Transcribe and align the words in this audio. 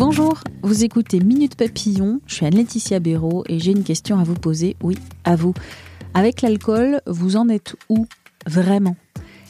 Bonjour, 0.00 0.42
vous 0.62 0.82
écoutez 0.82 1.20
Minute 1.20 1.56
Papillon, 1.56 2.22
je 2.24 2.36
suis 2.36 2.46
Anne-Laetitia 2.46 3.00
Béraud 3.00 3.44
et 3.50 3.58
j'ai 3.58 3.72
une 3.72 3.84
question 3.84 4.18
à 4.18 4.24
vous 4.24 4.32
poser, 4.32 4.74
oui, 4.82 4.96
à 5.24 5.36
vous. 5.36 5.52
Avec 6.14 6.40
l'alcool, 6.40 7.02
vous 7.06 7.36
en 7.36 7.50
êtes 7.50 7.76
où 7.90 8.06
Vraiment? 8.46 8.96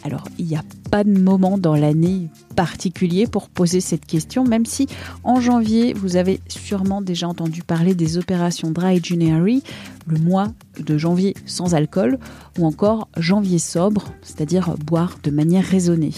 Alors, 0.02 0.24
il 0.38 0.46
n'y 0.46 0.56
a 0.56 0.64
pas 0.90 1.04
de 1.04 1.16
moment 1.16 1.56
dans 1.56 1.76
l'année 1.76 2.30
particulier 2.56 3.28
pour 3.28 3.48
poser 3.48 3.80
cette 3.80 4.06
question, 4.06 4.42
même 4.42 4.66
si 4.66 4.88
en 5.22 5.40
janvier, 5.40 5.92
vous 5.92 6.16
avez 6.16 6.40
sûrement 6.48 7.00
déjà 7.00 7.28
entendu 7.28 7.62
parler 7.62 7.94
des 7.94 8.18
opérations 8.18 8.72
Dry 8.72 8.98
January, 9.00 9.62
le 10.08 10.18
mois 10.18 10.48
de 10.84 10.98
janvier 10.98 11.34
sans 11.46 11.76
alcool, 11.76 12.18
ou 12.58 12.66
encore 12.66 13.06
janvier 13.16 13.60
sobre, 13.60 14.06
c'est-à-dire 14.22 14.74
boire 14.84 15.16
de 15.22 15.30
manière 15.30 15.64
raisonnée. 15.64 16.14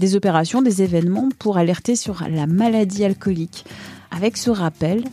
Des 0.00 0.16
opérations, 0.16 0.62
des 0.62 0.80
événements 0.80 1.28
pour 1.38 1.58
alerter 1.58 1.94
sur 1.94 2.24
la 2.26 2.46
maladie 2.46 3.04
alcoolique. 3.04 3.66
Avec 4.10 4.38
ce 4.38 4.48
rappel, 4.48 5.04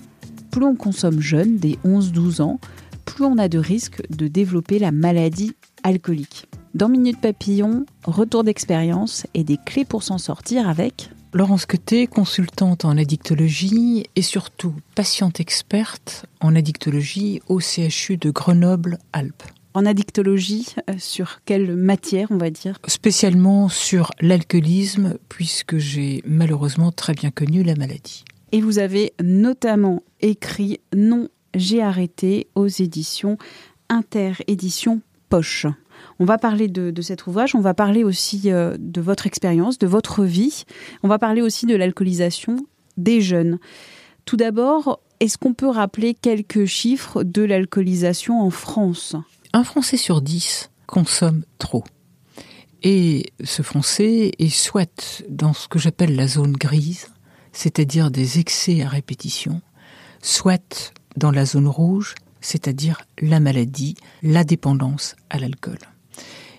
plus 0.50 0.64
on 0.64 0.78
consomme 0.78 1.20
jeune, 1.20 1.58
des 1.58 1.78
11-12 1.84 2.42
ans, 2.42 2.61
plus 3.03 3.26
on 3.26 3.38
a 3.38 3.50
de 3.50 3.59
risques 3.59 4.02
de 4.09 4.30
développer 4.30 4.80
la 4.80 4.94
maladie 4.94 5.58
alcoolique. 5.84 6.48
Dans 6.73 6.88
Minute 6.88 7.20
Papillon, 7.20 7.86
retour 8.06 8.45
d'expérience 8.45 9.28
et 9.34 9.44
des 9.44 9.58
clés 9.58 9.84
pour 9.84 10.03
s'en 10.03 10.17
sortir 10.17 10.70
avec 10.70 11.09
Laurence 11.33 11.66
Queté, 11.66 12.08
consultante 12.08 12.86
en 12.86 12.98
addictologie 12.98 14.06
et 14.16 14.22
surtout 14.22 14.73
patiente 14.95 15.42
experte 15.42 16.28
en 16.39 16.56
addictologie 16.56 17.42
au 17.50 17.59
CHU 17.59 18.16
de 18.16 18.31
Grenoble-Alpes. 18.31 19.56
En 19.78 19.86
addictologie, 19.86 20.66
euh, 20.89 20.94
sur 20.97 21.44
quelle 21.45 21.75
matière 21.75 22.31
on 22.31 22.38
va 22.38 22.50
dire 22.50 22.80
Spécialement 22.88 23.70
sur 23.70 24.09
l'alcoolisme, 24.20 25.20
puisque 25.30 25.78
j'ai 25.78 26.23
malheureusement 26.25 26.92
très 26.92 27.14
bien 27.14 27.30
connu 27.30 27.61
la 27.61 27.75
maladie. 27.75 28.25
Et 28.52 28.61
vous 28.61 28.80
avez 28.80 29.14
notamment 29.23 30.02
écrit 30.20 30.80
Non, 30.95 31.28
j'ai 31.53 31.83
arrêté 31.83 32.48
aux 32.55 32.66
éditions 32.66 33.38
Inter-édition 33.89 35.02
Poche. 35.30 35.67
On 36.17 36.25
va 36.25 36.39
parler 36.39 36.70
de, 36.70 37.02
cet 37.03 37.28
ouvrage, 37.28 37.53
on 37.53 37.61
va 37.61 37.75
parler 37.75 38.03
aussi 38.03 38.52
euh, 38.52 38.78
de 38.80 39.00
votre 39.00 39.28
expérience, 39.28 39.78
de 39.78 39.86
votre 39.86 40.23
vie, 40.23 40.64
on 41.03 41.08
va 41.08 41.20
parler 41.20 41.44
aussi 41.44 41.67
de 41.67 41.75
l'alcoolisation 41.75 42.58
des 42.98 43.22
jeunes. 43.22 43.59
Tout 44.25 44.38
d'abord, 44.38 45.02
est-ce 45.20 45.38
qu'on 45.38 45.53
peut 45.53 45.70
rappeler 45.70 46.16
quelques 46.16 46.66
chiffres 46.66 47.22
de 47.22 47.44
l'alcoolisation 47.44 48.42
en 48.42 48.50
France? 48.50 49.16
Un 49.58 49.63
Français 49.63 49.97
sur 49.97 50.22
dix 50.22 50.69
consomme 50.86 51.44
trop. 51.58 51.83
Et 52.83 53.33
ce 53.44 53.64
Français 53.64 54.31
est 54.38 54.49
soit 54.49 55.23
dans 55.30 55.53
ce 55.53 55.67
que 55.67 55.80
j'appelle 55.80 56.16
la 56.16 56.27
zone 56.27 56.52
grise, 56.52 57.08
c'est-à-dire 57.53 58.11
des 58.11 58.38
excès 58.38 58.83
à 58.83 58.88
répétition, 58.88 59.64
soit 60.22 60.94
dans 61.16 61.32
la 61.32 61.43
zone 61.43 61.67
rouge, 61.67 62.14
c'est-à-dire 62.39 63.02
la 63.20 63.39
maladie, 63.39 63.95
la 64.21 64.43
dépendance 64.43 65.15
à 65.32 65.39
l'alcool. 65.39 65.80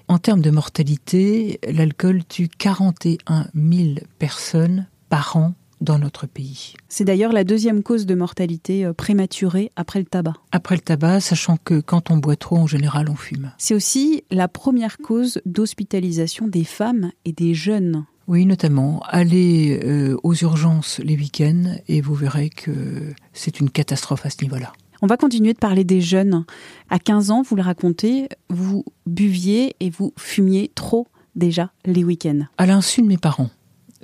En 0.08 0.18
termes 0.18 0.42
de 0.42 0.50
mortalité, 0.50 1.60
l'alcool 1.68 2.24
tue 2.24 2.48
41 2.48 3.46
000 3.54 4.00
personnes 4.18 4.88
par 5.08 5.36
an 5.36 5.54
dans 5.80 5.98
notre 5.98 6.26
pays. 6.26 6.74
C'est 6.88 7.04
d'ailleurs 7.04 7.32
la 7.32 7.44
deuxième 7.44 7.82
cause 7.82 8.06
de 8.06 8.14
mortalité 8.14 8.84
euh, 8.84 8.92
prématurée 8.92 9.72
après 9.76 9.98
le 9.98 10.04
tabac. 10.04 10.34
Après 10.52 10.74
le 10.74 10.80
tabac, 10.80 11.20
sachant 11.20 11.56
que 11.62 11.80
quand 11.80 12.10
on 12.10 12.16
boit 12.16 12.36
trop, 12.36 12.56
en 12.56 12.66
général, 12.66 13.08
on 13.08 13.16
fume. 13.16 13.52
C'est 13.58 13.74
aussi 13.74 14.24
la 14.30 14.48
première 14.48 14.98
cause 14.98 15.40
d'hospitalisation 15.46 16.48
des 16.48 16.64
femmes 16.64 17.12
et 17.24 17.32
des 17.32 17.54
jeunes. 17.54 18.04
Oui, 18.26 18.44
notamment. 18.44 19.02
Allez 19.08 19.80
euh, 19.82 20.16
aux 20.22 20.34
urgences 20.34 20.98
les 20.98 21.16
week-ends 21.16 21.76
et 21.88 22.00
vous 22.00 22.14
verrez 22.14 22.50
que 22.50 23.14
c'est 23.32 23.60
une 23.60 23.70
catastrophe 23.70 24.26
à 24.26 24.30
ce 24.30 24.42
niveau-là. 24.42 24.72
On 25.00 25.06
va 25.06 25.16
continuer 25.16 25.52
de 25.52 25.58
parler 25.58 25.84
des 25.84 26.00
jeunes. 26.00 26.44
À 26.90 26.98
15 26.98 27.30
ans, 27.30 27.42
vous 27.42 27.56
le 27.56 27.62
racontez, 27.62 28.28
vous 28.50 28.84
buviez 29.06 29.76
et 29.80 29.90
vous 29.90 30.12
fumiez 30.18 30.70
trop 30.74 31.06
déjà 31.36 31.70
les 31.86 32.04
week-ends. 32.04 32.42
À 32.58 32.66
l'insu 32.66 33.00
de 33.02 33.06
mes 33.06 33.16
parents. 33.16 33.50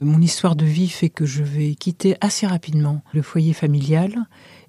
Mon 0.01 0.21
histoire 0.21 0.57
de 0.57 0.65
vie 0.65 0.89
fait 0.89 1.09
que 1.09 1.25
je 1.25 1.45
vais 1.45 1.77
quitter 1.77 2.17
assez 2.21 2.49
rapidement 2.49 3.03
le 3.13 3.23
foyer 3.23 3.53
familial 3.53 4.27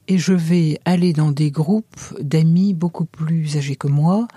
et 0.07 0.19
je 0.19 0.33
vais 0.33 0.79
aller 0.85 1.13
dans 1.13 1.31
des 1.31 1.49
groupes 1.49 2.13
d'amis 2.19 2.75
beaucoup 2.75 3.05
plus 3.05 3.57
âgés 3.57 3.75
que 3.75 3.87
moi, 3.87 4.27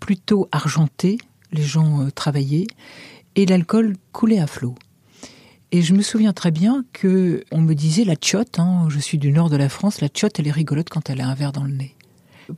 plutôt 0.00 0.48
argentés, 0.50 1.18
les 1.52 1.62
gens 1.62 2.02
euh, 2.02 2.10
travaillaient, 2.10 2.66
et 3.36 3.46
l'alcool 3.46 3.94
coulait 4.10 4.40
à 4.40 4.48
flot. 4.48 4.74
Et 5.70 5.80
je 5.80 5.94
me 5.94 6.02
souviens 6.02 6.32
très 6.32 6.50
bien 6.50 6.84
que 6.92 7.44
on 7.52 7.60
me 7.60 7.74
disait 7.74 8.04
la 8.04 8.16
tchotte, 8.16 8.58
hein, 8.58 8.88
je 8.88 8.98
suis 8.98 9.18
du 9.18 9.30
nord 9.30 9.48
de 9.48 9.56
la 9.56 9.68
France, 9.68 10.00
la 10.00 10.08
tchotte 10.08 10.40
elle 10.40 10.48
est 10.48 10.52
rigolote 10.52 10.90
quand 10.90 11.08
elle 11.08 11.20
a 11.20 11.28
un 11.28 11.34
verre 11.34 11.52
dans 11.52 11.64
le 11.64 11.72
nez. 11.72 11.94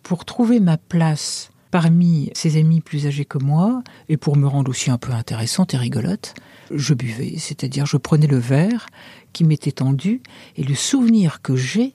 Pour 0.02 0.24
trouver 0.24 0.58
ma 0.58 0.78
place 0.78 1.50
parmi 1.74 2.30
ses 2.34 2.56
amis 2.56 2.80
plus 2.80 3.08
âgés 3.08 3.24
que 3.24 3.36
moi, 3.36 3.82
et 4.08 4.16
pour 4.16 4.36
me 4.36 4.46
rendre 4.46 4.70
aussi 4.70 4.92
un 4.92 4.96
peu 4.96 5.10
intéressante 5.10 5.74
et 5.74 5.76
rigolote, 5.76 6.34
je 6.70 6.94
buvais, 6.94 7.34
c'est-à-dire 7.36 7.84
je 7.84 7.96
prenais 7.96 8.28
le 8.28 8.38
verre 8.38 8.86
qui 9.32 9.42
m'était 9.42 9.72
tendu, 9.72 10.22
et 10.54 10.62
le 10.62 10.76
souvenir 10.76 11.42
que 11.42 11.56
j'ai 11.56 11.92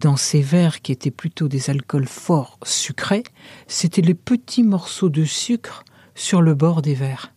dans 0.00 0.16
ces 0.16 0.40
verres 0.40 0.80
qui 0.80 0.90
étaient 0.90 1.10
plutôt 1.10 1.48
des 1.48 1.68
alcools 1.68 2.06
forts 2.06 2.58
sucrés, 2.62 3.24
c'était 3.66 4.00
les 4.00 4.14
petits 4.14 4.62
morceaux 4.62 5.10
de 5.10 5.24
sucre 5.24 5.84
sur 6.14 6.40
le 6.40 6.54
bord 6.54 6.80
des 6.80 6.94
verres. 6.94 7.34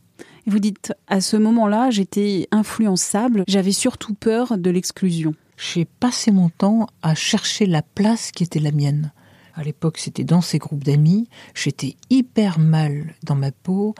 Vous 0.47 0.59
dites, 0.59 0.93
à 1.09 1.19
ce 1.19 1.35
moment-là, 1.35 1.89
j'étais 1.89 2.47
influençable, 2.51 3.43
j'avais 3.45 3.73
surtout 3.73 4.13
peur 4.13 4.57
de 4.57 4.69
l'exclusion. 4.69 5.35
J'ai 5.57 5.83
passé 5.83 6.31
mon 6.31 6.47
temps 6.47 6.87
à 7.01 7.13
chercher 7.13 7.65
la 7.65 7.81
place 7.81 8.31
qui 8.31 8.43
était 8.43 8.59
la 8.59 8.71
mienne. 8.71 9.11
À 9.55 9.63
l'époque, 9.63 9.97
c'était 9.97 10.23
dans 10.23 10.41
ces 10.41 10.57
groupes 10.57 10.83
d'amis, 10.83 11.29
j'étais 11.53 11.95
hyper 12.09 12.59
mal 12.59 13.13
dans 13.23 13.35
ma 13.35 13.51
peau, 13.51 13.93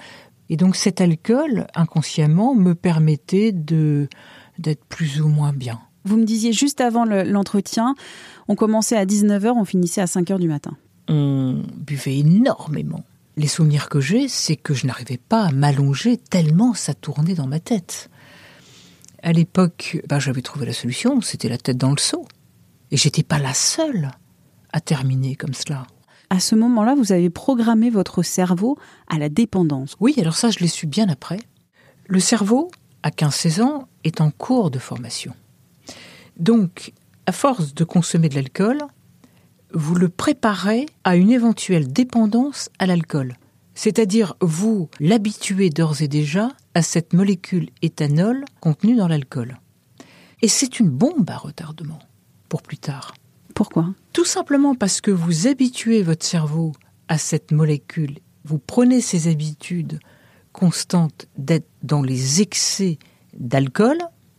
et 0.50 0.58
donc 0.58 0.76
cet 0.76 1.00
alcool, 1.00 1.68
inconsciemment, 1.76 2.56
me 2.56 2.76
permettait 2.76 3.52
de 3.52 4.08
d'être 4.60 4.86
plus 4.86 5.22
ou 5.22 5.28
moins 5.28 5.54
bien. 5.54 5.80
Vous 6.06 6.18
me 6.18 6.26
disiez 6.26 6.54
juste 6.54 6.82
avant 6.82 7.06
l'entretien, 7.06 7.96
on 8.48 8.56
commençait 8.56 8.98
à 8.98 9.06
19h, 9.06 9.54
on 9.56 9.66
finissait 9.66 10.02
à 10.02 10.06
5h 10.06 10.38
du 10.38 10.48
matin. 10.48 10.76
On 11.08 11.64
buvait 11.76 12.20
énormément. 12.20 13.04
Les 13.36 13.48
souvenirs 13.48 13.90
que 13.90 14.00
j'ai, 14.00 14.28
c'est 14.28 14.56
que 14.56 14.74
je 14.74 14.86
n'arrivais 14.86 15.18
pas 15.18 15.46
à 15.46 15.52
m'allonger 15.52 16.18
tellement 16.18 16.74
ça 16.74 16.94
tournait 16.94 17.34
dans 17.34 17.48
ma 17.48 17.60
tête. 17.60 18.10
À 19.24 19.32
l'époque, 19.32 20.02
bah, 20.08 20.20
j'avais 20.20 20.42
trouvé 20.42 20.66
la 20.66 20.74
solution, 20.74 21.22
c'était 21.22 21.50
la 21.50 21.58
tête 21.58 21.78
dans 21.78 21.92
le 21.92 21.98
seau. 21.98 22.28
Et 22.92 22.98
j'étais 22.98 23.24
pas 23.24 23.40
la 23.40 23.54
seule 23.54 24.12
à 24.74 24.82
terminer 24.82 25.36
comme 25.36 25.54
cela. 25.54 25.88
À 26.30 26.40
ce 26.40 26.56
moment-là, 26.56 26.96
vous 26.96 27.12
avez 27.12 27.30
programmé 27.30 27.90
votre 27.90 28.24
cerveau 28.24 28.78
à 29.08 29.20
la 29.20 29.30
dépendance. 29.30 29.96
Oui, 30.00 30.16
alors 30.18 30.36
ça, 30.36 30.50
je 30.50 30.60
l'ai 30.60 30.68
su 30.68 30.88
bien 30.88 31.08
après. 31.08 31.40
Le 32.08 32.20
cerveau, 32.20 32.72
à 33.04 33.12
15-16 33.12 33.62
ans, 33.62 33.88
est 34.04 34.20
en 34.20 34.32
cours 34.32 34.72
de 34.72 34.80
formation. 34.80 35.34
Donc, 36.38 36.92
à 37.28 37.32
force 37.32 37.74
de 37.74 37.84
consommer 37.84 38.30
de 38.30 38.36
l'alcool, 38.36 38.80
vous 39.74 39.96
le 39.96 40.10
préparez 40.10 40.88
à 41.04 41.16
une 41.16 41.32
éventuelle 41.32 41.92
dépendance 41.92 42.70
à 42.80 42.86
l'alcool. 42.86 43.36
C'est-à-dire, 43.76 44.36
vous 44.42 44.90
l'habituez 45.00 45.70
d'ores 45.70 46.02
et 46.02 46.08
déjà 46.08 46.50
à 46.74 46.82
cette 46.82 47.14
molécule 47.14 47.70
éthanol 47.82 48.46
contenue 48.60 48.96
dans 48.96 49.08
l'alcool. 49.08 49.60
Et 50.42 50.48
c'est 50.48 50.80
une 50.80 50.90
bombe 50.90 51.30
à 51.30 51.38
retardement 51.38 52.00
pour 52.50 52.62
plus 52.62 52.78
tard. 52.78 53.14
Pourquoi? 53.54 53.94
Tout 54.14 54.26
simplement 54.26 54.76
parce 54.76 55.02
que 55.02 55.12
vous 55.12 55.48
habituez 55.48 56.02
votre 56.02 56.26
cerveau 56.26 56.74
à 57.08 57.18
cette 57.18 57.52
molécule. 57.52 58.20
Vous 58.46 58.60
prenez 58.60 59.02
ces 59.02 59.30
habitudes 59.30 60.00
constantes 60.52 61.28
d'être 61.38 61.68
dans 61.82 62.02
les 62.02 62.42
excès 62.42 62.98
d'alcool, 63.34 63.98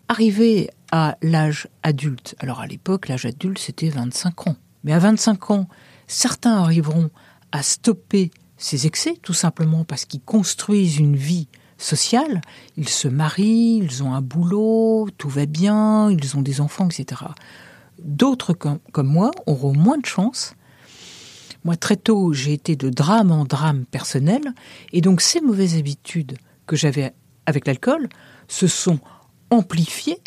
arrivé 0.08 0.70
à 0.92 1.16
l'âge 1.22 1.68
adulte. 1.82 2.34
Alors 2.38 2.60
à 2.60 2.66
l'époque, 2.66 3.08
l'âge 3.08 3.26
adulte, 3.26 3.58
c'était 3.58 3.88
25 3.88 4.48
ans. 4.48 4.56
Mais 4.84 4.92
à 4.92 4.98
25 4.98 5.50
ans, 5.50 5.68
certains 6.06 6.56
arriveront 6.56 7.10
à 7.52 7.62
stopper 7.62 8.30
ces 8.56 8.86
excès, 8.86 9.16
tout 9.22 9.32
simplement 9.32 9.84
parce 9.84 10.04
qu'ils 10.04 10.22
construisent 10.22 10.98
une 10.98 11.16
vie 11.16 11.48
sociale. 11.78 12.40
Ils 12.76 12.88
se 12.88 13.08
marient, 13.08 13.78
ils 13.78 14.02
ont 14.02 14.14
un 14.14 14.20
boulot, 14.20 15.08
tout 15.18 15.28
va 15.28 15.46
bien, 15.46 16.10
ils 16.10 16.36
ont 16.36 16.42
des 16.42 16.60
enfants, 16.60 16.88
etc. 16.88 17.22
D'autres 17.98 18.52
comme, 18.52 18.80
moi 18.96 19.30
auront 19.46 19.74
moins 19.74 19.98
de 19.98 20.06
chance. 20.06 20.54
Moi, 21.64 21.76
très 21.76 21.96
tôt, 21.96 22.32
j'ai 22.32 22.52
été 22.52 22.76
de 22.76 22.90
drame 22.90 23.30
en 23.30 23.44
drame 23.44 23.86
personnel, 23.86 24.42
et 24.92 25.00
donc 25.00 25.20
ces 25.22 25.40
mauvaises 25.40 25.76
habitudes 25.76 26.36
que 26.66 26.76
j'avais 26.76 27.14
avec 27.46 27.66
l'alcool 27.66 28.08
se 28.48 28.66
sont 28.66 28.98
amplifiées. 29.50 30.18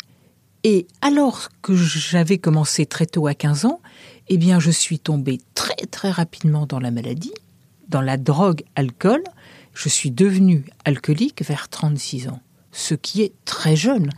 Et 0.64 0.88
alors 1.00 1.48
que 1.62 1.76
j'avais 1.76 2.38
commencé 2.38 2.86
très 2.86 3.06
tôt 3.06 3.28
à 3.28 3.34
15 3.34 3.66
ans, 3.66 3.80
eh 4.28 4.36
bien, 4.36 4.58
je 4.58 4.70
suis 4.70 4.98
tombée 4.98 5.40
très 5.54 5.86
très 5.90 6.10
rapidement 6.10 6.66
dans 6.66 6.80
la 6.80 6.90
maladie, 6.90 7.34
dans 7.88 8.00
la 8.00 8.16
drogue 8.16 8.62
alcool. 8.74 9.22
Je 9.74 9.88
suis 9.88 10.10
devenue 10.10 10.64
alcoolique 10.84 11.44
vers 11.44 11.68
36 11.68 12.28
ans, 12.28 12.40
ce 12.72 12.94
qui 12.94 13.22
est 13.22 13.32
très 13.44 13.76
jeune, 13.76 14.10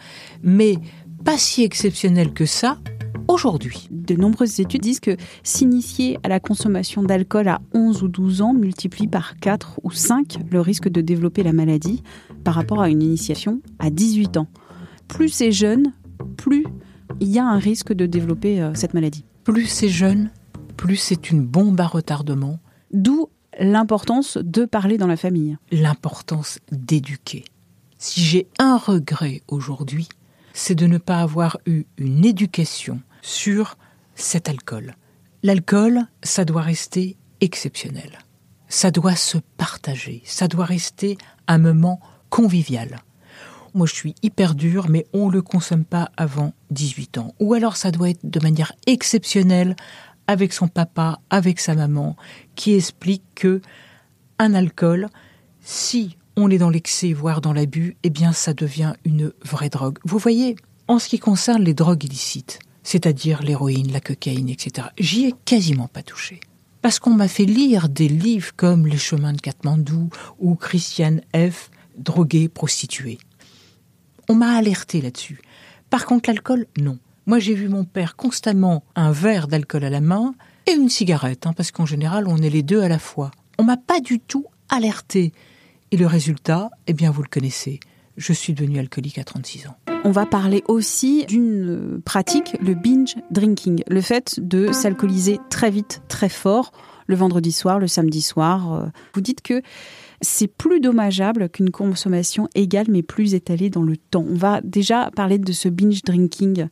mais 0.43 0.79
pas 1.25 1.37
si 1.37 1.63
exceptionnel 1.63 2.33
que 2.33 2.47
ça 2.47 2.79
aujourd'hui. 3.31 3.89
De 3.91 4.15
nombreuses 4.15 4.61
études 4.61 4.83
disent 4.83 5.01
que 5.01 5.17
s'initier 5.43 6.19
à 6.23 6.29
la 6.29 6.41
consommation 6.41 7.03
d'alcool 7.03 7.49
à 7.49 7.61
11 7.73 8.03
ou 8.03 8.09
12 8.09 8.43
ans 8.43 8.55
multiplie 8.55 9.07
par 9.07 9.37
4 9.39 9.81
ou 9.83 9.91
5 9.91 10.39
le 10.51 10.61
risque 10.61 10.89
de 10.89 11.01
développer 11.01 11.43
la 11.43 11.53
maladie 11.53 12.03
par 12.45 12.55
rapport 12.55 12.81
à 12.81 12.89
une 12.89 13.03
initiation 13.03 13.61
à 13.79 13.91
18 13.91 14.37
ans. 14.37 14.49
Plus 15.09 15.29
c'est 15.29 15.53
jeune, 15.53 15.93
plus 16.37 16.67
il 17.21 17.29
y 17.29 17.39
a 17.39 17.45
un 17.45 17.59
risque 17.59 17.93
de 17.93 18.07
développer 18.07 18.61
euh, 18.61 18.73
cette 18.75 18.95
maladie. 18.95 19.25
Plus 19.45 19.67
c'est 19.67 19.89
jeune, 19.89 20.31
plus 20.77 20.97
c'est 20.97 21.31
une 21.31 21.45
bombe 21.45 21.81
à 21.81 21.87
retardement. 21.87 22.59
D'où 22.93 23.29
l'importance 23.59 24.39
de 24.39 24.65
parler 24.65 24.99
dans 24.99 25.07
la 25.07 25.17
famille. 25.17 25.57
L'importance 25.71 26.59
d'éduquer. 26.71 27.45
Si 27.99 28.21
j'ai 28.21 28.49
un 28.59 28.77
regret 28.77 29.43
aujourd'hui, 29.49 30.09
c'est 30.53 30.75
de 30.75 30.87
ne 30.87 30.99
pas 30.99 31.21
avoir 31.21 31.59
eu 31.67 31.85
une 31.99 32.25
éducation 32.25 33.01
sur 33.23 33.77
cet 34.15 34.49
alcool. 34.49 34.95
L'alcool, 35.43 36.07
ça 36.23 36.45
doit 36.45 36.63
rester 36.63 37.17
exceptionnel. 37.41 38.19
Ça 38.69 38.91
doit 38.91 39.17
se 39.17 39.39
partager. 39.57 40.23
Ça 40.25 40.49
doit 40.49 40.65
rester 40.65 41.19
un 41.49 41.59
moment 41.59 42.01
convivial. 42.29 43.01
Moi, 43.75 43.87
je 43.87 43.95
suis 43.95 44.15
hyper 44.23 44.55
dur, 44.55 44.89
mais 44.89 45.07
on 45.13 45.29
ne 45.29 45.33
le 45.33 45.43
consomme 45.43 45.85
pas 45.85 46.11
avant 46.17 46.53
18 46.71 47.19
ans. 47.19 47.35
Ou 47.41 47.55
alors, 47.55 47.77
ça 47.77 47.91
doit 47.91 48.11
être 48.11 48.29
de 48.29 48.41
manière 48.41 48.73
exceptionnelle 48.87 49.77
avec 50.27 50.53
son 50.53 50.69
papa, 50.69 51.21
avec 51.31 51.61
sa 51.61 51.75
maman, 51.75 52.17
qui 52.55 52.75
explique 52.75 53.25
que 53.35 53.61
un 54.39 54.55
alcool, 54.55 55.09
si 55.61 56.17
on 56.37 56.51
est 56.51 56.59
dans 56.59 56.71
l'excès, 56.71 57.13
voire 57.13 57.41
dans 57.41 57.53
l'abus, 57.53 57.97
eh 58.03 58.11
bien, 58.11 58.33
ça 58.33 58.55
devient 58.55 58.95
une 59.05 59.33
vraie 59.45 59.69
drogue. 59.69 59.99
Vous 60.05 60.19
voyez, 60.19 60.57
en 60.89 60.99
ce 60.99 61.09
qui 61.09 61.19
concerne 61.19 61.63
les 61.63 61.75
drogues 61.75 62.05
illicites, 62.05 62.59
c'est-à-dire 62.83 63.43
l'héroïne, 63.43 63.93
la 63.93 64.01
cocaïne, 64.01 64.49
etc., 64.49 64.89
j'y 64.99 65.27
ai 65.27 65.35
quasiment 65.45 65.89
pas 65.89 66.03
touché. 66.03 66.41
Parce 66.83 66.99
qu'on 66.99 67.11
m'a 67.11 67.29
fait 67.29 67.45
lire 67.45 67.89
des 67.89 68.09
livres 68.09 68.53
comme 68.57 68.87
Les 68.87 68.97
chemins 68.97 69.35
de 69.35 69.41
Katmandou 69.41 70.09
ou 70.39 70.55
Christiane 70.55 71.21
F., 71.35 71.71
droguée, 71.99 72.49
prostituée. 72.49 73.19
On 74.29 74.35
m'a 74.35 74.55
alerté 74.55 75.01
là-dessus. 75.03 75.41
Par 75.91 76.07
contre, 76.07 76.31
l'alcool, 76.31 76.67
non. 76.79 76.99
Moi, 77.27 77.39
j'ai 77.39 77.55
vu 77.55 77.69
mon 77.69 77.85
père 77.85 78.17
constamment 78.17 78.85
un 78.95 79.13
verre 79.13 79.47
d'alcool 79.47 79.85
à 79.85 79.91
la 79.91 80.01
main 80.01 80.35
et 80.67 80.73
une 80.73 80.89
cigarette, 80.89 81.47
hein, 81.47 81.53
parce 81.53 81.71
qu'en 81.71 81.87
général, 81.87 82.27
on 82.27 82.39
est 82.39 82.51
les 82.51 82.63
deux 82.63 82.81
à 82.81 82.89
la 82.89 82.99
fois. 82.99 83.31
On 83.59 83.65
m'a 83.65 83.77
pas 83.77 84.01
du 84.01 84.21
tout 84.21 84.47
alerté. 84.69 85.33
Et 85.91 85.97
le 85.97 86.07
résultat, 86.07 86.71
eh 86.87 86.93
bien, 86.93 87.11
vous 87.11 87.23
le 87.23 87.29
connaissez. 87.29 87.81
Je 88.17 88.33
suis 88.33 88.55
devenu 88.55 88.79
alcoolique 88.79 89.19
à 89.19 89.25
36 89.25 89.67
ans. 89.67 89.77
On 90.03 90.13
va 90.13 90.25
parler 90.25 90.65
aussi 90.67 91.27
d'une 91.27 92.01
pratique, 92.03 92.57
le 92.63 92.75
binge 92.75 93.17
drinking, 93.31 93.83
le 93.87 94.01
fait 94.01 94.41
de 94.41 94.73
s'alcooliser 94.73 95.39
très 95.51 95.71
vite, 95.71 96.01
très 96.09 96.31
fort, 96.31 96.73
le 97.07 97.17
vendredi 97.17 97.53
soir, 97.53 97.79
le 97.79 97.87
samedi 97.87 98.23
soir. 98.23 98.91
Vous 99.13 99.21
dites 99.21 99.43
que 99.43 99.61
c'est 100.23 100.47
plus 100.47 100.81
dommageable 100.81 101.51
qu'une 101.51 101.71
consommation 101.71 102.49
égale 102.55 102.87
mais 102.89 103.03
plus 103.03 103.35
étalée 103.35 103.69
dans 103.69 103.83
le 103.83 103.99
temps. 103.99 104.25
On 104.27 104.37
va 104.37 104.63
déjà 104.63 105.11
parler 105.15 105.37
de 105.37 105.53
ce 105.53 105.69
binge 105.69 106.03
drinking 106.03 106.69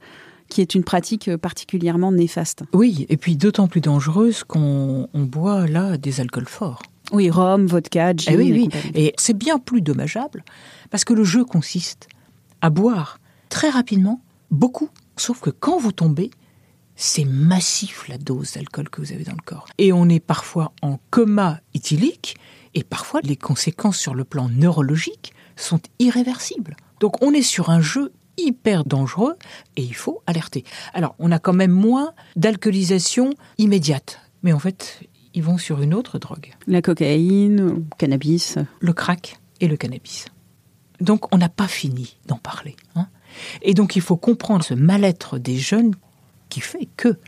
qui 0.49 0.63
est 0.63 0.75
une 0.75 0.85
pratique 0.85 1.37
particulièrement 1.37 2.13
néfaste. 2.13 2.63
Oui, 2.73 3.05
et 3.11 3.19
puis 3.19 3.37
d'autant 3.37 3.69
plus 3.69 3.83
dangereuse 3.83 4.43
qu'on 4.43 5.07
boit 5.15 5.67
là 5.67 5.99
des 5.99 6.21
alcools 6.21 6.49
forts. 6.49 6.83
Oui, 7.13 7.29
rhum, 7.29 7.67
vodka, 7.67 8.15
gin. 8.17 8.33
Eh 8.33 8.37
oui, 8.39 8.53
oui. 8.53 8.69
Et 8.95 9.13
c'est 9.19 9.37
bien 9.37 9.59
plus 9.59 9.83
dommageable 9.83 10.45
parce 10.91 11.05
que 11.05 11.13
le 11.13 11.25
jeu 11.25 11.45
consiste 11.45 12.09
à 12.61 12.71
boire 12.71 13.19
très 13.49 13.71
rapidement, 13.71 14.21
beaucoup. 14.51 14.91
Sauf 15.17 15.41
que 15.41 15.51
quand 15.51 15.79
vous 15.79 15.93
tombez, 15.93 16.31
c'est 16.97 17.25
massif 17.25 18.09
la 18.09 18.19
dose 18.19 18.53
d'alcool 18.53 18.89
que 18.91 19.01
vous 19.01 19.13
avez 19.13 19.25
dans 19.25 19.33
le 19.33 19.45
corps. 19.45 19.67
Et 19.79 19.93
on 19.93 20.09
est 20.09 20.21
parfois 20.21 20.73
en 20.83 20.99
coma 21.11 21.61
éthylique 21.75 22.37
et 22.75 22.83
parfois 22.83 23.21
les 23.23 23.37
conséquences 23.37 23.99
sur 23.99 24.15
le 24.15 24.25
plan 24.25 24.49
neurologique 24.49 25.33
sont 25.57 25.81
irréversibles. 25.99 26.77
Donc 27.01 27.23
on 27.23 27.33
est 27.33 27.43
sur 27.43 27.71
un 27.71 27.81
jeu 27.81 28.13
hyper 28.37 28.85
dangereux 28.85 29.37
et 29.77 29.83
il 29.83 29.95
faut 29.95 30.23
alerter. 30.27 30.65
Alors 30.93 31.15
on 31.19 31.31
a 31.33 31.39
quand 31.39 31.53
même 31.53 31.73
moins 31.73 32.15
d'alcoolisation 32.37 33.31
immédiate. 33.59 34.21
Mais 34.43 34.53
en 34.53 34.59
fait, 34.59 35.01
ils 35.35 35.43
vont 35.43 35.59
sur 35.59 35.83
une 35.83 35.95
autre 35.95 36.19
drogue. 36.19 36.55
La 36.67 36.83
cocaïne, 36.83 37.57
le 37.57 37.85
cannabis. 37.97 38.59
Le 38.81 38.93
crack 38.93 39.39
et 39.61 39.69
le 39.69 39.77
cannabis. 39.77 40.27
Donc 41.01 41.33
on 41.35 41.39
n'a 41.39 41.49
pas 41.49 41.69
fini 41.69 42.17
d'en 42.27 42.39
parler. 42.39 42.77
Hein. 42.95 43.09
et 43.63 43.75
donc 43.75 43.97
il 43.97 44.03
faut 44.03 44.17
comprendre 44.17 44.65
ce 44.65 44.75
mal-être 44.75 45.39
des 45.39 45.57
jeunes 45.57 45.95
qui 46.49 46.61
fait 46.61 46.89
que 46.97 47.19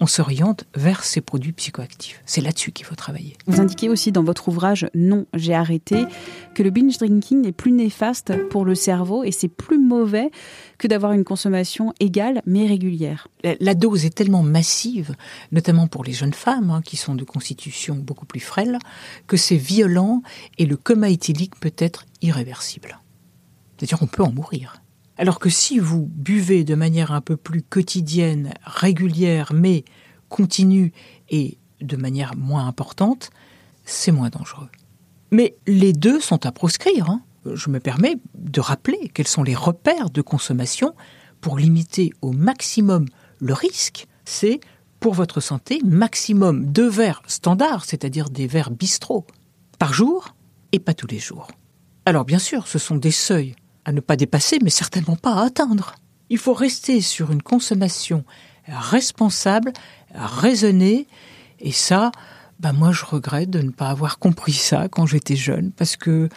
on 0.00 0.06
s'oriente 0.06 0.64
vers 0.74 1.04
ces 1.04 1.20
produits 1.20 1.52
psychoactifs. 1.52 2.22
C'est 2.24 2.40
là-dessus 2.40 2.72
qu'il 2.72 2.86
faut 2.86 2.94
travailler. 2.94 3.36
Vous 3.46 3.60
indiquez 3.60 3.90
aussi 3.90 4.12
dans 4.12 4.24
votre 4.24 4.48
ouvrage 4.48 4.88
Non, 4.94 5.26
j'ai 5.34 5.54
arrêté 5.54 6.06
que 6.54 6.62
le 6.62 6.70
binge 6.70 6.96
drinking 6.96 7.46
est 7.46 7.52
plus 7.52 7.72
néfaste 7.72 8.48
pour 8.48 8.64
le 8.64 8.74
cerveau 8.74 9.24
et 9.24 9.30
c'est 9.30 9.48
plus 9.48 9.78
mauvais 9.78 10.30
que 10.78 10.88
d'avoir 10.88 11.12
une 11.12 11.24
consommation 11.24 11.92
égale 12.00 12.40
mais 12.46 12.66
régulière. 12.66 13.28
La, 13.60 13.74
dose 13.74 14.06
est 14.06 14.14
tellement 14.14 14.42
massive, 14.42 15.14
notamment 15.52 15.86
pour 15.86 16.02
les 16.02 16.12
jeunes 16.12 16.34
femmes 16.34 16.70
hein, 16.70 16.82
qui 16.82 16.96
sont 16.96 17.14
de 17.14 17.24
constitution 17.24 17.96
beaucoup 17.96 18.26
plus 18.26 18.40
frêle, 18.40 18.78
que 19.26 19.36
c'est 19.36 19.56
violent 19.56 20.22
et 20.58 20.64
le 20.64 20.76
coma 20.76 21.10
éthylique 21.10 21.60
peut 21.60 21.74
être 21.76 22.06
irréversible. 22.22 23.00
C'est-à-dire 23.76 23.98
qu'on 23.98 24.06
peut 24.06 24.22
en 24.22 24.32
mourir. 24.32 24.79
Alors 25.20 25.38
que 25.38 25.50
si 25.50 25.78
vous 25.78 26.06
buvez 26.10 26.64
de 26.64 26.74
manière 26.74 27.12
un 27.12 27.20
peu 27.20 27.36
plus 27.36 27.60
quotidienne, 27.60 28.54
régulière, 28.64 29.52
mais 29.52 29.84
continue 30.30 30.94
et 31.28 31.58
de 31.82 31.96
manière 31.98 32.34
moins 32.38 32.66
importante, 32.66 33.28
c'est 33.84 34.12
moins 34.12 34.30
dangereux. 34.30 34.70
Mais 35.30 35.56
les 35.66 35.92
deux 35.92 36.20
sont 36.20 36.46
à 36.46 36.52
proscrire. 36.52 37.10
Hein. 37.10 37.20
Je 37.44 37.68
me 37.68 37.80
permets 37.80 38.16
de 38.34 38.62
rappeler 38.62 39.10
quels 39.12 39.26
sont 39.26 39.42
les 39.42 39.54
repères 39.54 40.08
de 40.08 40.22
consommation 40.22 40.94
pour 41.42 41.58
limiter 41.58 42.12
au 42.22 42.32
maximum 42.32 43.04
le 43.40 43.52
risque. 43.52 44.06
C'est 44.24 44.60
pour 45.00 45.12
votre 45.12 45.40
santé 45.40 45.80
maximum 45.84 46.64
deux 46.64 46.88
verres 46.88 47.20
standards, 47.26 47.84
c'est-à-dire 47.84 48.30
des 48.30 48.46
verres 48.46 48.70
bistrot, 48.70 49.26
par 49.78 49.92
jour 49.92 50.34
et 50.72 50.78
pas 50.78 50.94
tous 50.94 51.08
les 51.08 51.18
jours. 51.18 51.48
Alors 52.06 52.24
bien 52.24 52.38
sûr, 52.38 52.66
ce 52.66 52.78
sont 52.78 52.96
des 52.96 53.10
seuils 53.10 53.54
à 53.84 53.92
ne 53.92 54.00
pas 54.00 54.16
dépasser, 54.16 54.58
mais 54.62 54.70
certainement 54.70 55.16
pas 55.16 55.34
à 55.34 55.46
atteindre. 55.46 55.94
Il 56.28 56.38
faut 56.38 56.54
rester 56.54 57.00
sur 57.00 57.32
une 57.32 57.42
consommation 57.42 58.24
responsable, 58.68 59.72
raisonnée, 60.14 61.06
et 61.60 61.72
ça, 61.72 62.12
bah 62.60 62.72
moi 62.72 62.92
je 62.92 63.04
regrette 63.04 63.50
de 63.50 63.60
ne 63.60 63.70
pas 63.70 63.88
avoir 63.88 64.18
compris 64.18 64.52
ça 64.52 64.88
quand 64.88 65.06
j'étais 65.06 65.36
jeune, 65.36 65.72
parce 65.72 65.96
que 65.96 66.28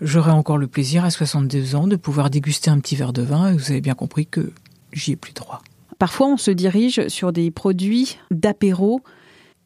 j'aurais 0.00 0.32
encore 0.32 0.58
le 0.58 0.66
plaisir 0.66 1.04
à 1.04 1.10
62 1.10 1.74
ans 1.74 1.86
de 1.86 1.96
pouvoir 1.96 2.30
déguster 2.30 2.70
un 2.70 2.78
petit 2.78 2.96
verre 2.96 3.12
de 3.12 3.22
vin, 3.22 3.50
et 3.50 3.56
vous 3.56 3.70
avez 3.70 3.80
bien 3.80 3.94
compris 3.94 4.26
que 4.26 4.52
j'y 4.92 5.12
ai 5.12 5.16
plus 5.16 5.32
droit. 5.32 5.62
Parfois 5.98 6.28
on 6.28 6.36
se 6.36 6.50
dirige 6.50 7.08
sur 7.08 7.32
des 7.32 7.50
produits 7.50 8.18
d'apéro 8.30 9.02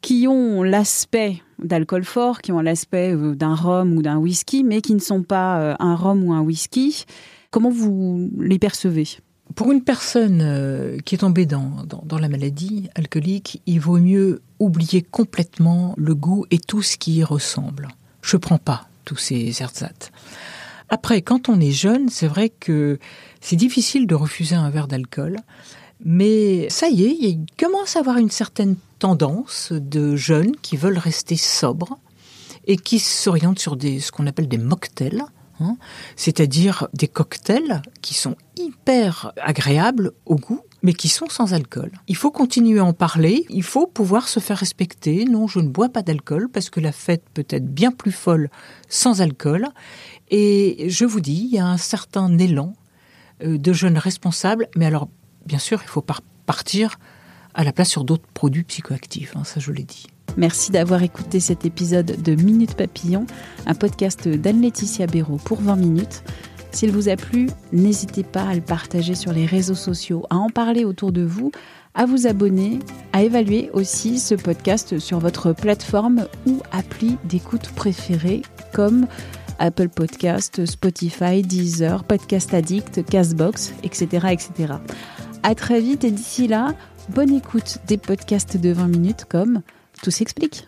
qui 0.01 0.27
ont 0.27 0.63
l'aspect 0.63 1.41
d'alcool 1.59 2.03
fort, 2.03 2.41
qui 2.41 2.51
ont 2.51 2.59
l'aspect 2.59 3.13
euh, 3.13 3.35
d'un 3.35 3.55
rhum 3.55 3.97
ou 3.97 4.01
d'un 4.01 4.17
whisky, 4.17 4.63
mais 4.63 4.81
qui 4.81 4.93
ne 4.93 4.99
sont 4.99 5.23
pas 5.23 5.59
euh, 5.59 5.75
un 5.79 5.95
rhum 5.95 6.23
ou 6.23 6.33
un 6.33 6.41
whisky. 6.41 7.05
Comment 7.51 7.69
vous 7.69 8.29
les 8.37 8.59
percevez? 8.59 9.07
Pour 9.55 9.71
une 9.71 9.83
personne 9.83 10.41
euh, 10.43 10.97
qui 10.99 11.15
est 11.15 11.19
tombée 11.19 11.45
dans, 11.45 11.83
dans, 11.85 12.19
la 12.19 12.29
maladie 12.29 12.89
alcoolique, 12.95 13.61
il 13.65 13.79
vaut 13.79 13.97
mieux 13.97 14.41
oublier 14.59 15.01
complètement 15.01 15.95
le 15.97 16.13
goût 16.13 16.45
et 16.51 16.59
tout 16.59 16.81
ce 16.81 16.97
qui 16.97 17.15
y 17.15 17.23
ressemble. 17.23 17.87
Je 18.21 18.35
ne 18.35 18.41
prends 18.41 18.57
pas 18.57 18.87
tous 19.05 19.15
ces 19.15 19.61
ersatz. 19.61 20.11
Après, 20.89 21.21
quand 21.21 21.49
on 21.49 21.59
est 21.59 21.71
jeune, 21.71 22.09
c'est 22.09 22.27
vrai 22.27 22.49
que 22.49 22.99
c'est 23.41 23.55
difficile 23.55 24.05
de 24.05 24.15
refuser 24.15 24.55
un 24.55 24.69
verre 24.69 24.87
d'alcool. 24.87 25.37
Mais 26.05 26.69
ça 26.69 26.89
y 26.89 27.03
est, 27.03 27.17
il 27.19 27.45
commence 27.57 27.95
à 27.95 27.99
avoir 27.99 28.17
une 28.17 28.29
certaine 28.29 28.75
tendance 28.99 29.71
de 29.71 30.15
jeunes 30.15 30.55
qui 30.61 30.77
veulent 30.77 30.97
rester 30.97 31.35
sobres 31.35 31.97
et 32.65 32.77
qui 32.77 32.99
s'orientent 32.99 33.59
sur 33.59 33.77
ce 33.81 34.11
qu'on 34.11 34.27
appelle 34.27 34.47
des 34.47 34.57
mocktails. 34.57 35.23
Hein, 35.59 35.77
c'est-à-dire 36.15 36.87
des 36.93 37.07
cocktails 37.07 37.81
qui 38.03 38.13
sont 38.13 38.35
hyper 38.57 39.33
agréables 39.41 40.11
au 40.27 40.35
goût, 40.35 40.61
mais 40.83 40.93
qui 40.93 41.07
sont 41.07 41.29
sans 41.29 41.55
alcool. 41.55 41.91
Il 42.07 42.15
faut 42.15 42.29
continuer 42.29 42.77
à 42.79 42.85
en 42.85 42.93
parler, 42.93 43.43
il 43.49 43.63
faut 43.63 43.87
pouvoir 43.87 44.27
se 44.27 44.39
faire 44.39 44.57
respecter. 44.57 45.25
Non, 45.25 45.47
je 45.47 45.59
ne 45.59 45.67
bois 45.67 45.89
pas 45.89 46.03
d'alcool 46.03 46.47
parce 46.49 46.69
que 46.69 46.79
la 46.79 46.91
fête 46.91 47.23
peut 47.33 47.45
être 47.49 47.65
bien 47.65 47.91
plus 47.91 48.11
folle 48.11 48.51
sans 48.87 49.21
alcool. 49.21 49.67
Et 50.29 50.85
je 50.89 51.05
vous 51.05 51.21
dis, 51.21 51.47
il 51.49 51.55
y 51.55 51.59
a 51.59 51.65
un 51.65 51.77
certain 51.77 52.37
élan 52.37 52.73
euh, 53.43 53.57
de 53.57 53.73
jeunes 53.73 53.97
responsables, 53.97 54.67
mais 54.75 54.85
alors, 54.85 55.09
bien 55.47 55.59
sûr, 55.59 55.79
il 55.81 55.87
faut 55.87 56.05
partir 56.45 56.99
à 57.55 57.63
la 57.63 57.71
place 57.71 57.89
sur 57.89 58.03
d'autres 58.03 58.27
produits 58.33 58.63
psychoactifs, 58.63 59.35
hein, 59.35 59.43
ça 59.43 59.59
je 59.59 59.71
l'ai 59.71 59.83
dit. 59.83 60.05
Merci 60.35 60.71
d'avoir 60.71 61.01
écouté 61.01 61.39
cet 61.39 61.65
épisode 61.65 62.21
de 62.21 62.35
Minute 62.35 62.75
Papillon, 62.75 63.25
un 63.65 63.73
podcast 63.73 64.27
d'Anne-Laetitia 64.27 65.07
Béraud 65.07 65.39
pour 65.43 65.61
20 65.61 65.75
minutes. 65.77 66.23
S'il 66.71 66.91
vous 66.91 67.09
a 67.09 67.15
plu, 67.15 67.49
n'hésitez 67.71 68.23
pas 68.23 68.43
à 68.43 68.53
le 68.53 68.61
partager 68.61 69.15
sur 69.15 69.31
les 69.31 69.47
réseaux 69.47 69.73
sociaux, 69.73 70.27
à 70.29 70.35
en 70.35 70.49
parler 70.49 70.85
autour 70.85 71.11
de 71.11 71.23
vous, 71.23 71.51
à 71.95 72.05
vous 72.05 72.27
abonner, 72.27 72.77
à 73.13 73.23
évaluer 73.23 73.71
aussi 73.73 74.19
ce 74.19 74.35
podcast 74.35 74.99
sur 74.99 75.17
votre 75.17 75.53
plateforme 75.53 76.27
ou 76.45 76.61
appli 76.71 77.17
d'écoute 77.23 77.69
préférée 77.69 78.43
comme 78.73 79.07
Apple 79.57 79.89
Podcast, 79.89 80.65
Spotify, 80.65 81.41
Deezer, 81.41 82.03
Podcast 82.03 82.53
Addict, 82.53 83.03
Castbox, 83.05 83.73
etc. 83.83 84.27
etc. 84.29 84.73
À 85.43 85.55
très 85.55 85.79
vite 85.79 86.03
et 86.03 86.11
d'ici 86.11 86.47
là, 86.47 86.73
bonne 87.09 87.33
écoute 87.33 87.79
des 87.87 87.97
podcasts 87.97 88.57
de 88.57 88.71
20 88.71 88.87
minutes 88.87 89.25
comme 89.25 89.61
Tout 90.03 90.11
s'explique. 90.11 90.67